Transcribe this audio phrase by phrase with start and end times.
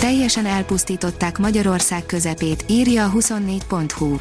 [0.00, 4.16] Teljesen elpusztították Magyarország közepét, írja a 24.hu.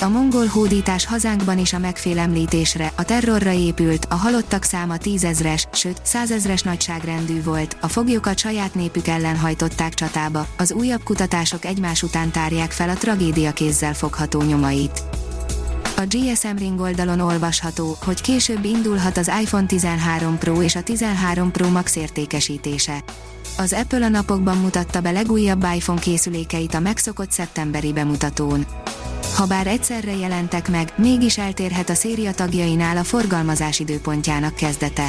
[0.00, 6.00] A mongol hódítás hazánkban is a megfélemlítésre, a terrorra épült, a halottak száma tízezres, sőt,
[6.02, 12.30] százezres nagyságrendű volt, a foglyokat saját népük ellen hajtották csatába, az újabb kutatások egymás után
[12.30, 15.02] tárják fel a tragédia kézzel fogható nyomait.
[15.98, 21.50] A GSM Ring oldalon olvasható, hogy később indulhat az iPhone 13 Pro és a 13
[21.50, 23.04] Pro Max értékesítése.
[23.58, 28.66] Az Apple a napokban mutatta be legújabb iPhone készülékeit a megszokott szeptemberi bemutatón.
[29.34, 35.08] Habár egyszerre jelentek meg, mégis eltérhet a széria tagjainál a forgalmazás időpontjának kezdete.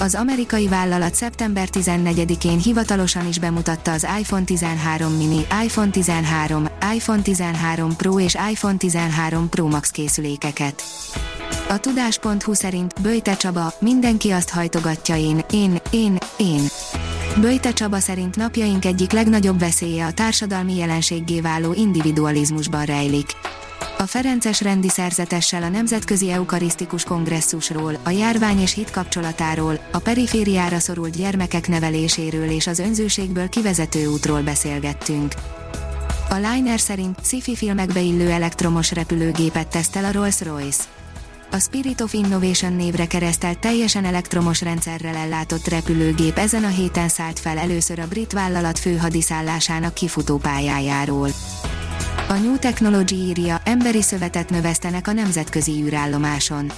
[0.00, 7.22] Az amerikai vállalat szeptember 14-én hivatalosan is bemutatta az iPhone 13 mini, iPhone 13, iPhone
[7.22, 10.82] 13 Pro és iPhone 13 Pro Max készülékeket.
[11.68, 16.62] A tudás.hu szerint Böjte Csaba, mindenki azt hajtogatja én, én, én, én.
[17.40, 23.26] Böjte Csaba szerint napjaink egyik legnagyobb veszélye a társadalmi jelenséggé váló individualizmusban rejlik.
[24.00, 30.78] A Ferences rendi szerzetessel a Nemzetközi Eukarisztikus Kongresszusról, a járvány és hit kapcsolatáról, a perifériára
[30.78, 35.34] szorult gyermekek neveléséről és az önzőségből kivezető útról beszélgettünk.
[36.28, 40.82] A Liner szerint sci-fi filmekbe illő elektromos repülőgépet tesztel a Rolls-Royce.
[41.50, 47.38] A Spirit of Innovation névre keresztelt teljesen elektromos rendszerrel ellátott repülőgép ezen a héten szállt
[47.38, 51.28] fel először a brit vállalat főhadiszállásának kifutó pályájáról.
[52.28, 56.70] A New Technology írja, emberi szövetet növesztenek a nemzetközi űrállomáson.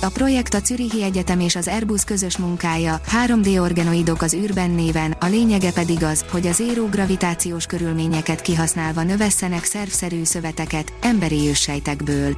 [0.00, 5.16] A projekt a Zürichi Egyetem és az Airbus közös munkája, 3D organoidok az űrben néven,
[5.20, 12.36] a lényege pedig az, hogy az éró gravitációs körülményeket kihasználva növesszenek szervszerű szöveteket, emberi őssejtekből.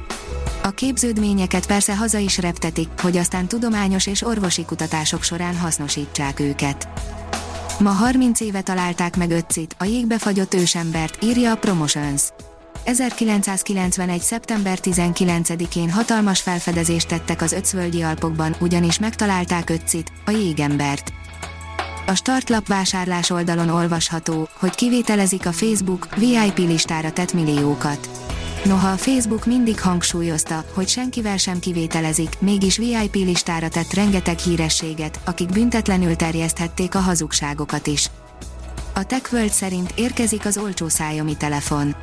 [0.63, 6.87] A képződményeket persze haza is reptetik, hogy aztán tudományos és orvosi kutatások során hasznosítsák őket.
[7.79, 12.21] Ma 30 éve találták meg Öccit, a jégbe fagyott ősembert, írja a Promotions.
[12.83, 14.21] 1991.
[14.21, 21.13] szeptember 19-én hatalmas felfedezést tettek az Öcvölgyi Alpokban, ugyanis megtalálták Öccit, a jégembert.
[22.07, 28.09] A startlap vásárlás oldalon olvasható, hogy kivételezik a Facebook, VIP listára tett milliókat.
[28.65, 35.19] Noha a Facebook mindig hangsúlyozta, hogy senkivel sem kivételezik, mégis VIP listára tett rengeteg hírességet,
[35.25, 38.09] akik büntetlenül terjeszthették a hazugságokat is.
[38.93, 41.95] A TechWorld szerint érkezik az olcsó szájomi telefon.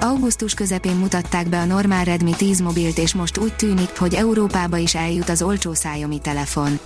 [0.00, 4.76] Augusztus közepén mutatták be a normál Redmi 10 mobilt és most úgy tűnik, hogy Európába
[4.76, 6.78] is eljut az olcsó szájomi telefon.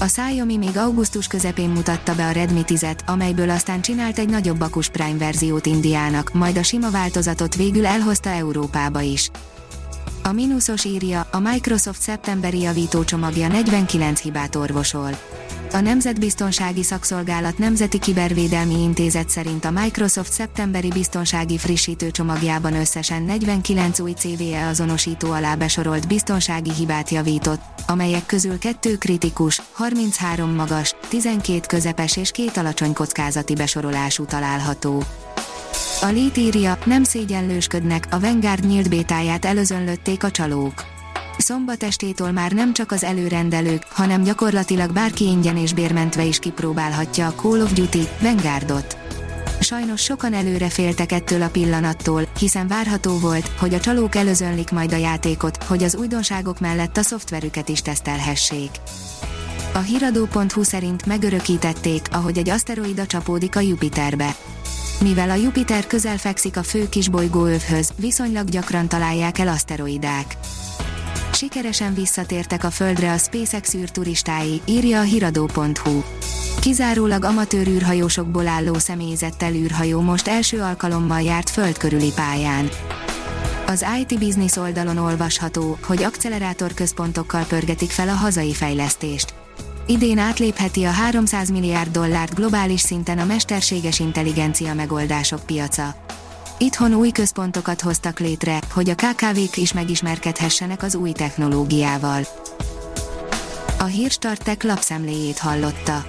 [0.00, 4.60] A Xiaomi még augusztus közepén mutatta be a Redmi 10-et, amelyből aztán csinált egy nagyobb
[4.60, 9.30] akus Prime verziót Indiának, majd a sima változatot végül elhozta Európába is.
[10.22, 15.10] A mínuszos írja, a Microsoft szeptemberi javítócsomagja 49 hibát orvosol.
[15.74, 24.00] A Nemzetbiztonsági Szakszolgálat Nemzeti Kibervédelmi Intézet szerint a Microsoft szeptemberi biztonsági frissítő csomagjában összesen 49
[24.00, 31.60] új CVE azonosító alá besorolt biztonsági hibát javított, amelyek közül kettő kritikus, 33 magas, 12
[31.66, 35.02] közepes és két alacsony kockázati besorolású található.
[36.02, 40.93] A Lít írja, nem szégyenlősködnek, a Vanguard nyílt bétáját előzönlötték a csalók.
[41.38, 47.26] Szombat estétől már nem csak az előrendelők, hanem gyakorlatilag bárki ingyen és bérmentve is kipróbálhatja
[47.26, 48.96] a Call of Duty Vanguardot.
[49.60, 54.92] Sajnos sokan előre féltek ettől a pillanattól, hiszen várható volt, hogy a csalók előzönlik majd
[54.92, 58.70] a játékot, hogy az újdonságok mellett a szoftverüket is tesztelhessék.
[59.74, 64.36] A hiradó.hu szerint megörökítették, ahogy egy aszteroida csapódik a Jupiterbe.
[65.00, 70.36] Mivel a Jupiter közel fekszik a fő kisbolygó övhöz, viszonylag gyakran találják el aszteroidák.
[71.44, 76.02] Sikeresen visszatértek a Földre a SpaceX űrturistái, írja a hiradó.hu.
[76.60, 82.68] Kizárólag amatőr űrhajósokból álló személyzettel űrhajó most első alkalommal járt földkörüli pályán.
[83.66, 89.34] Az IT Business oldalon olvasható, hogy akkelerátorközpontokkal pörgetik fel a hazai fejlesztést.
[89.86, 96.03] Idén átlépheti a 300 milliárd dollárt globális szinten a mesterséges intelligencia megoldások piaca.
[96.58, 102.26] Itthon új központokat hoztak létre, hogy a KKV-k is megismerkedhessenek az új technológiával.
[103.78, 106.04] A Hírstartek lapszemléjét hallotta.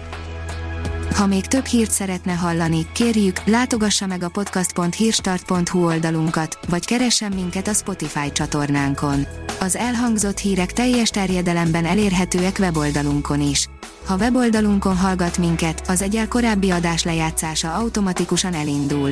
[1.15, 7.67] Ha még több hírt szeretne hallani, kérjük, látogassa meg a podcast.hírstart.hu oldalunkat, vagy keressen minket
[7.67, 9.27] a Spotify csatornánkon.
[9.59, 13.67] Az elhangzott hírek teljes terjedelemben elérhetőek weboldalunkon is.
[14.05, 19.11] Ha weboldalunkon hallgat minket, az egyel korábbi adás lejátszása automatikusan elindul.